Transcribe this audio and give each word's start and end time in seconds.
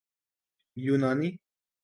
یونانی 0.75 1.39